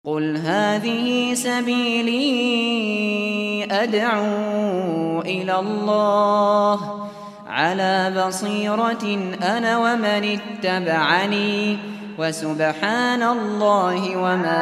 [0.00, 2.24] قل هذه سبيلي
[3.68, 6.78] أدعو إلى الله
[7.46, 9.04] على بصيرة
[9.44, 11.78] أنا ومن اتبعني
[12.18, 14.60] وسبحان الله وما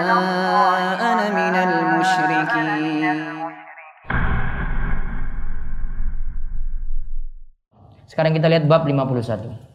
[0.99, 3.19] أنا من المشركين.
[8.11, 9.68] Sekarang kita lihat bab 51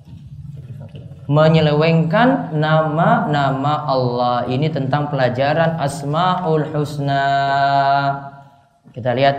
[1.27, 4.43] menyelewengkan nama-nama Allah.
[4.47, 7.25] Ini tentang pelajaran Asmaul Husna.
[8.91, 9.35] Kita lihat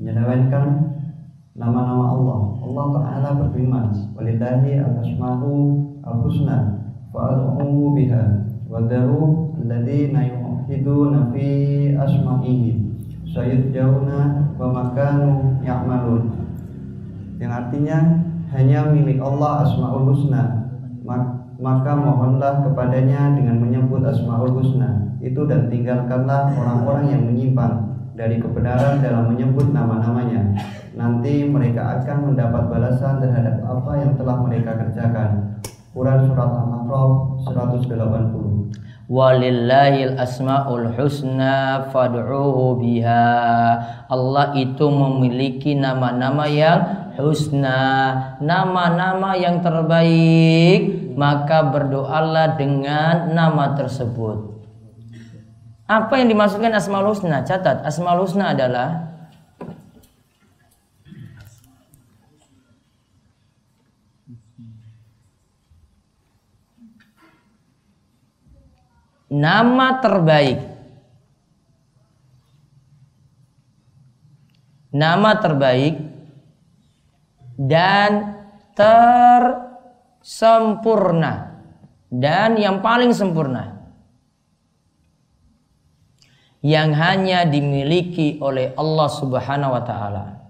[0.00, 0.96] menyelewengkan
[1.52, 2.40] nama-nama Allah.
[2.64, 3.84] Allah Taala berfirman,
[4.16, 5.52] "Walillahi al-asma'u
[6.00, 6.80] al-husna
[7.12, 8.24] fa'ad'uhu biha
[8.70, 11.48] wa daru alladziina yuhiduna fi
[12.00, 12.70] asma'ihi
[13.28, 14.18] sayujzauna
[14.56, 16.32] wa makanu ya'malun."
[17.36, 17.98] Yang artinya
[18.54, 20.70] hanya milik Allah Asmaul Husna.
[21.60, 25.18] Maka mohonlah kepadanya dengan menyebut Asmaul Husna.
[25.20, 30.56] Itu dan tinggalkanlah orang-orang yang menyimpang dari kebenaran dalam menyebut nama-namanya.
[30.96, 35.60] Nanti mereka akan mendapat balasan terhadap apa yang telah mereka kerjakan.
[35.90, 38.50] Quran Surat Al-A'raf 180
[39.10, 43.26] Walillahil asmaul husna fad'uhu biha.
[44.06, 47.80] Allah itu memiliki nama-nama yang husna,
[48.40, 54.50] nama-nama yang terbaik, maka berdoalah dengan nama tersebut.
[55.90, 57.42] Apa yang dimaksudkan Asmaul Husna?
[57.42, 59.10] Catat, Asmaul Husna adalah
[69.30, 70.58] nama terbaik.
[74.90, 76.09] Nama terbaik
[77.60, 78.40] dan
[78.72, 81.60] tersempurna
[82.08, 83.84] dan yang paling sempurna
[86.64, 90.40] yang hanya dimiliki oleh Allah Subhanahu wa taala.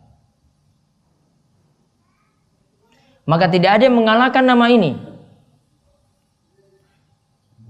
[3.26, 4.98] Maka tidak ada yang mengalahkan nama ini.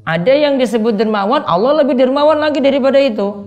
[0.08, 3.44] Ada yang disebut dermawan, Allah lebih dermawan lagi daripada itu.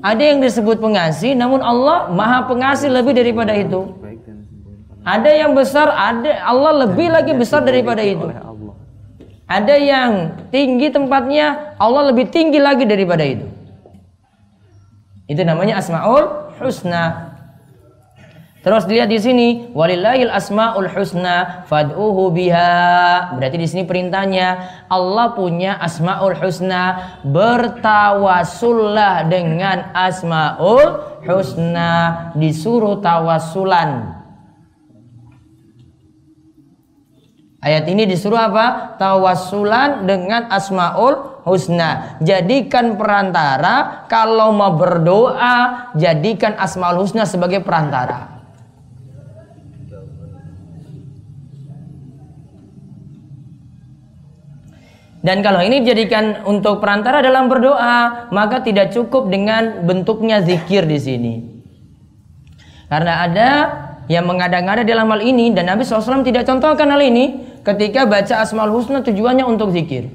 [0.00, 4.01] Ada yang disebut pengasih, namun Allah maha pengasih lebih daripada itu.
[5.02, 8.30] Ada yang besar, ada Allah lebih lagi besar daripada itu.
[9.50, 10.12] Ada yang
[10.54, 13.44] tinggi tempatnya, Allah lebih tinggi lagi daripada itu.
[15.26, 17.34] Itu namanya Asmaul Husna.
[18.62, 23.34] Terus dilihat di sini, walillahil asmaul husna fad'uhu biha.
[23.34, 34.21] Berarti di sini perintahnya Allah punya asmaul husna, bertawasullah dengan asmaul husna, disuruh tawasulan.
[37.62, 38.98] Ayat ini disuruh apa?
[38.98, 42.18] Tawasulan dengan asmaul husna.
[42.18, 48.42] Jadikan perantara kalau mau berdoa, jadikan asmaul husna sebagai perantara.
[55.22, 60.98] Dan kalau ini dijadikan untuk perantara dalam berdoa, maka tidak cukup dengan bentuknya zikir di
[60.98, 61.34] sini.
[62.90, 63.50] Karena ada
[64.10, 68.74] yang mengada-ngada dalam hal ini dan Nabi SAW tidak contohkan hal ini ketika baca Asmaul
[68.74, 70.10] Husna tujuannya untuk zikir.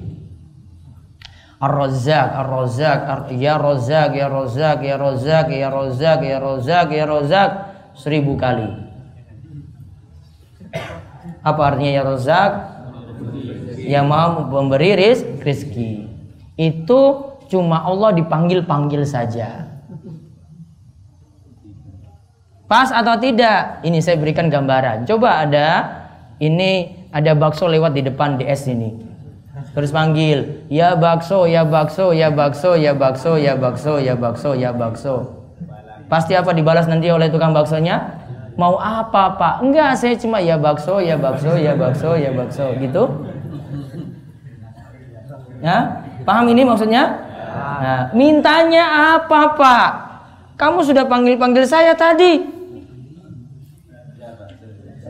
[1.58, 7.52] Ar-Razzaq, Ar-Razzaq, Ar ya Razzaq, ya Razzaq, ya Razzaq, ya Razzaq, ya Razzaq, ya Razzaq
[7.97, 8.69] seribu kali.
[11.41, 12.52] Apa artinya ya Razzaq?
[13.90, 15.91] Yang mau memberi rezeki.
[16.59, 17.02] Itu
[17.50, 19.66] cuma Allah dipanggil-panggil saja.
[22.68, 23.81] Pas atau tidak?
[23.81, 25.08] Ini saya berikan gambaran.
[25.08, 25.68] Coba ada
[26.44, 28.95] ini ada bakso lewat di depan DS ini.
[29.73, 34.72] Terus panggil, ya bakso, ya bakso, ya bakso, ya bakso, ya bakso, ya bakso, ya
[34.73, 35.16] bakso.
[36.07, 38.17] Pasti apa dibalas nanti oleh tukang baksonya?
[38.57, 39.62] Mau apa pak?
[39.62, 43.03] Enggak, saya cuma ya bakso, ya bakso, ya bakso, ya bakso, gitu.
[45.62, 47.28] Ya, paham ini maksudnya?
[47.58, 49.90] Nah, mintanya apa pak?
[50.58, 52.41] Kamu sudah panggil-panggil saya tadi.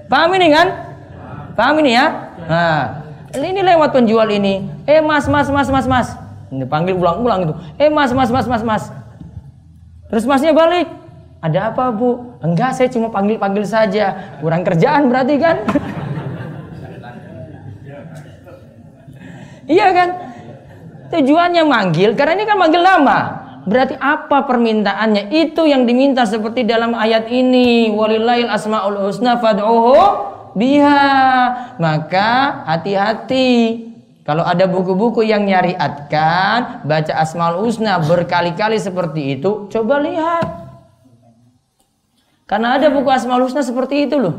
[0.08, 0.87] Paham ini kan?
[1.58, 2.06] Paham ini ya?
[2.46, 3.02] Nah,
[3.34, 4.62] ini lewat penjual ini.
[4.86, 6.14] Eh mas, mas, mas, mas, mas.
[6.54, 7.54] Ini panggil ulang-ulang itu.
[7.82, 8.84] Eh mas, mas, mas, mas, mas.
[10.14, 10.86] Terus masnya balik.
[11.42, 12.38] Ada apa bu?
[12.46, 14.38] Enggak, saya cuma panggil-panggil saja.
[14.38, 15.66] Kurang kerjaan berarti kan?
[19.66, 20.10] iya kan?
[21.10, 23.20] Tujuannya manggil, karena ini kan manggil nama.
[23.66, 25.34] Berarti apa permintaannya?
[25.34, 27.92] Itu yang diminta seperti dalam ayat ini.
[27.92, 31.04] Walillahil asmaul husna fad'uhu biha.
[31.82, 33.88] Maka hati-hati
[34.28, 40.68] Kalau ada buku-buku yang nyariatkan baca Asmaul Husna berkali-kali seperti itu, coba lihat.
[42.44, 44.36] Karena ada buku Asmaul Husna seperti itu loh.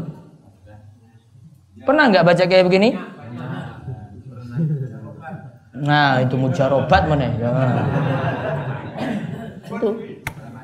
[1.88, 3.00] Pernah nggak baca kayak begini?
[5.72, 7.48] Nah, itu mujarobat mana ya?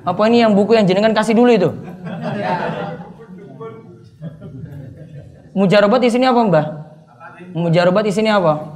[0.04, 1.72] Apa ini yang buku yang jenengan kasih dulu itu?
[5.54, 6.66] Mujarobat di sini apa, Mbah?
[7.54, 8.74] Mujarobat di sini apa?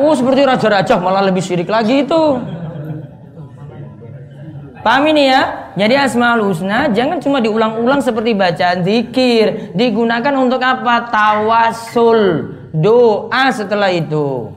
[0.00, 2.22] Oh seperti raja-raja malah lebih syirik lagi itu.
[4.80, 5.72] Paham ini ya?
[5.76, 9.76] Jadi Asmaul Husna jangan cuma diulang-ulang seperti bacaan zikir.
[9.76, 11.12] Digunakan untuk apa?
[11.12, 12.20] Tawasul.
[12.72, 14.56] Doa setelah itu.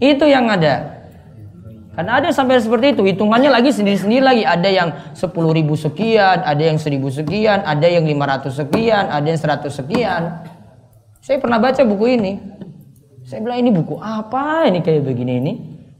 [0.00, 0.93] Itu yang ada.
[1.94, 3.02] Karena ada sampai seperti itu.
[3.06, 4.42] Hitungannya lagi sendiri-sendiri lagi.
[4.42, 9.38] Ada yang 10 ribu sekian, ada yang 1000 sekian, ada yang 500 sekian, ada yang
[9.38, 10.22] 100 sekian.
[11.22, 12.32] Saya pernah baca buku ini.
[13.24, 15.52] Saya bilang ini buku apa ini kayak begini ini?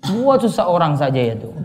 [0.05, 1.57] Buat seseorang saja ya tuh.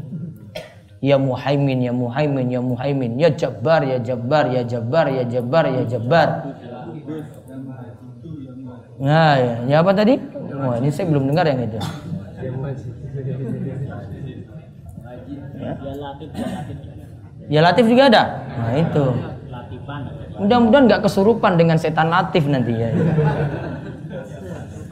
[1.04, 5.84] Ya Muhaimin, ya Muhaimin, ya Muhaimin, ya Jabbar, ya Jabbar, ya Jabbar, ya Jabbar, ya
[5.88, 6.30] Jabbar.
[9.00, 10.20] Nah, ya, ya apa tadi?
[10.60, 11.80] Wah, ini saya belum dengar yang itu.
[17.50, 18.24] Ya, Latif juga ada.
[18.60, 19.06] Nah, itu.
[20.40, 22.90] Mudah-mudahan nggak kesurupan dengan setan latif nanti ya.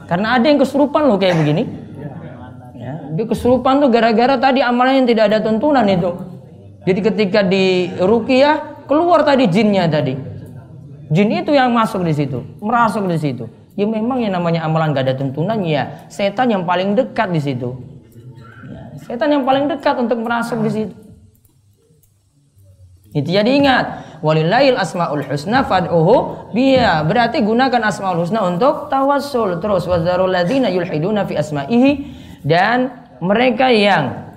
[0.04, 1.64] Karena ada yang kesurupan loh kayak begini.
[2.76, 6.10] Ya, dia kesurupan tuh gara-gara tadi amalan yang tidak ada tuntunan itu.
[6.84, 10.16] Jadi ketika di rukiah keluar tadi jinnya tadi.
[11.08, 13.48] Jin itu yang masuk di situ, merasuk di situ.
[13.80, 17.80] Ya memang yang namanya amalan gak ada tuntunan ya setan yang paling dekat di situ.
[18.68, 21.07] Ya, setan yang paling dekat untuk merasuk di situ.
[23.16, 23.84] Itu jadi ingat,
[24.20, 27.00] walillahil asmaul husna fad'uhu biya.
[27.08, 29.56] Berarti gunakan asmaul husna untuk tawassul.
[29.64, 31.90] Terus wazarul ladzina yulhiduna fi asma'ihi
[32.44, 32.92] dan
[33.24, 34.28] mereka yang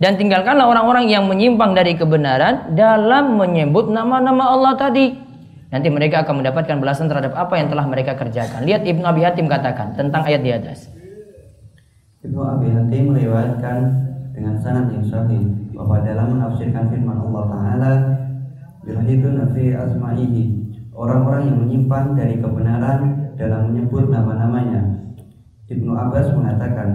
[0.00, 5.12] dan tinggalkanlah orang-orang yang menyimpang dari kebenaran dalam menyebut nama-nama Allah tadi.
[5.70, 8.64] Nanti mereka akan mendapatkan balasan terhadap apa yang telah mereka kerjakan.
[8.64, 10.88] Lihat Ibnu Abi Hatim katakan tentang ayat di atas.
[12.24, 14.09] Ibnu Abi Hatim meriwayatkan
[14.40, 15.44] dengan sanad yang sahih
[15.76, 17.92] bahwa dalam menafsirkan firman Allah Taala
[18.88, 20.44] yulhiduna fi asma'ihi
[20.96, 23.00] orang-orang yang menyimpan dari kebenaran
[23.36, 25.12] dalam menyebut nama-namanya.
[25.68, 26.88] Ibnu Abbas mengatakan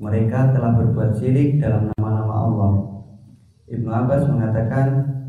[0.00, 2.72] mereka telah berbuat syirik dalam nama-nama Allah.
[3.68, 4.86] Ibnu Abbas mengatakan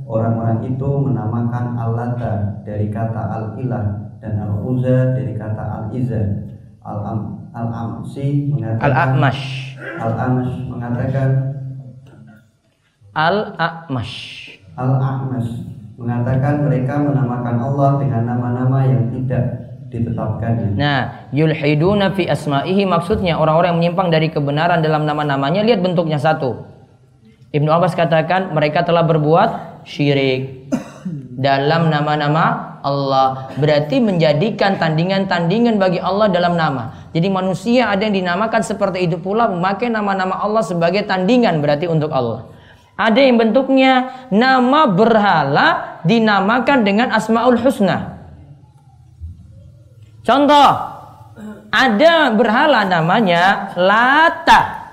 [0.07, 3.85] orang-orang itu menamakan Al-Lata dari kata Al-Ilah
[4.23, 6.47] dan Al-Uzza dari kata Al-Izza.
[6.87, 9.43] Al-Am Al-Amsi mengatakan Al-A'mash.
[9.99, 11.56] Al-Amash mengatakan
[13.17, 14.13] Al-A'mash.
[14.77, 15.49] Al-A'mash
[15.97, 20.77] mengatakan mereka menamakan Allah dengan nama-nama yang tidak ditetapkannya.
[20.77, 26.69] Nah, yulhiduna fi asma'ihi maksudnya orang-orang yang menyimpang dari kebenaran dalam nama-namanya lihat bentuknya satu.
[27.49, 30.69] Ibnu Abbas katakan mereka telah berbuat syirik
[31.41, 33.49] dalam nama-nama Allah.
[33.57, 37.09] Berarti menjadikan tandingan-tandingan bagi Allah dalam nama.
[37.17, 42.13] Jadi manusia ada yang dinamakan seperti itu pula memakai nama-nama Allah sebagai tandingan berarti untuk
[42.13, 42.56] Allah.
[42.97, 48.17] Ada yang bentuknya nama berhala dinamakan dengan Asmaul Husna.
[50.25, 50.69] Contoh,
[51.69, 54.89] ada berhala namanya Lata.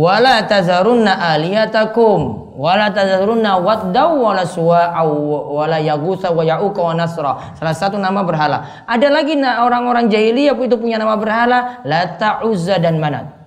[0.00, 5.08] Wala tazarunna aliyatakum wala tazarunna waddaw wala suwa'aw
[5.52, 7.32] wala yagusa wa ya'uka wa nasra.
[7.60, 8.88] Salah satu nama berhala.
[8.88, 13.39] Ada lagi orang-orang jahiliyah itu punya nama berhala Lata, Uzza dan Manat.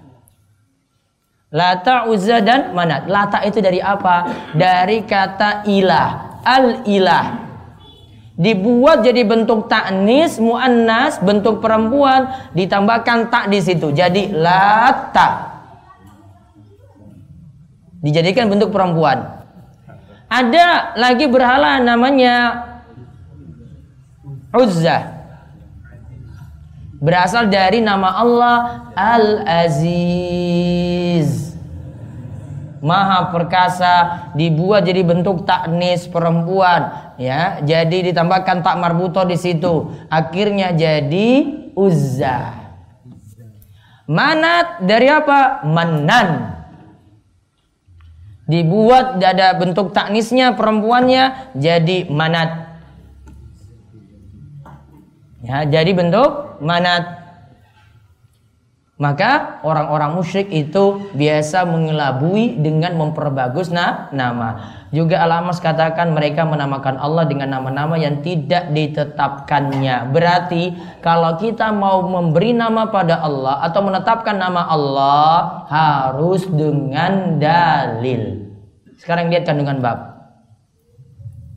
[1.54, 3.06] Lata, Uzza dan Manat.
[3.06, 4.26] Lata itu dari apa?
[4.58, 6.42] Dari kata ilah.
[6.42, 7.46] Al-ilah.
[8.34, 13.94] Dibuat jadi bentuk taknis, muannas, bentuk perempuan, ditambahkan tak di situ.
[13.94, 15.62] Jadi lata.
[18.02, 19.46] Dijadikan bentuk perempuan.
[20.26, 22.66] Ada lagi berhala namanya
[24.50, 25.14] Uzza.
[26.98, 30.24] Berasal dari nama Allah Al-Aziz.
[32.84, 37.64] Maha perkasa dibuat jadi bentuk taknis perempuan ya.
[37.64, 39.88] Jadi ditambahkan tak marbuto di situ.
[40.12, 41.48] Akhirnya jadi
[41.80, 42.60] uzza.
[44.04, 45.64] Manat dari apa?
[45.64, 46.60] Manan.
[48.52, 52.68] Dibuat ada bentuk taknisnya perempuannya jadi manat.
[55.40, 57.23] Ya jadi bentuk manat
[59.04, 64.80] Maka orang-orang musyrik itu biasa mengelabui dengan memperbagus na nama.
[64.96, 70.08] Juga Al-Amas katakan mereka menamakan Allah dengan nama-nama yang tidak ditetapkannya.
[70.08, 70.72] Berarti
[71.04, 78.56] kalau kita mau memberi nama pada Allah atau menetapkan nama Allah harus dengan dalil.
[79.04, 80.00] Sekarang lihat kandungan bab.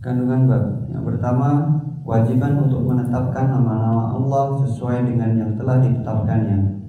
[0.02, 6.85] Kandungan bab yang pertama wajiban untuk menetapkan nama-nama Allah sesuai dengan yang telah ditetapkannya.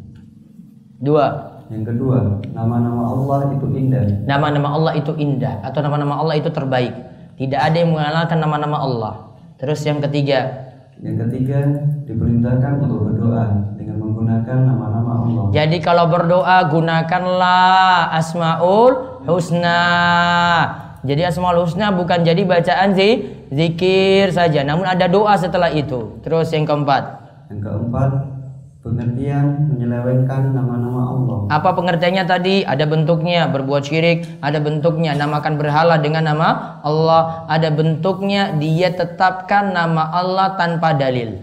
[0.98, 1.26] Dua,
[1.68, 4.06] Yang kedua, nama-nama Allah itu indah.
[4.24, 6.94] nama-nama Allah itu indah atau nama-nama Allah itu terbaik.
[7.36, 9.14] Tidak ada yang mengenalkan nama-nama Allah.
[9.58, 10.66] Terus yang ketiga,
[10.98, 11.60] Yang ketiga,
[12.10, 13.46] diperintahkan untuk berdoa
[13.78, 15.44] dengan menggunakan nama-nama Allah.
[15.54, 19.82] jadi kalau berdoa gunakanlah Asmaul Husna.
[21.06, 23.10] Jadi Asmaul Husna bukan jadi bacaan zi,
[23.54, 26.18] zikir saja, namun ada doa setelah itu.
[26.26, 27.04] Terus yang keempat,
[27.54, 28.10] Yang keempat,
[28.88, 31.40] pengertian menyelewengkan nama-nama Allah.
[31.52, 32.64] apa pengertiannya tadi?
[32.64, 39.76] Ada bentuknya berbuat syirik, ada bentuknya namakan berhala dengan nama Allah, ada bentuknya dia tetapkan
[39.76, 41.36] nama Allah tanpa dalil.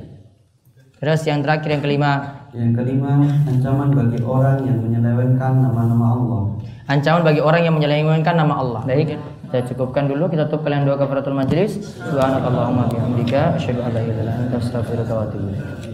[1.05, 2.13] Terus yang terakhir yang kelima,
[2.55, 3.13] Yang kelima,
[3.51, 6.41] ancaman bagi orang yang menyelewengkan nama-nama Allah.
[6.87, 8.81] Ancaman bagi orang yang menyelewengkan nama Allah.
[8.87, 9.19] Baik,
[9.55, 10.31] kita cukupkan dulu.
[10.31, 11.79] Kita tutup kalian dua kafaratul majelis.
[11.99, 15.94] Subhanakallahumma bihamdika asyhadu an la ilaha illa anta astaghfiruka wa atubu ilaik.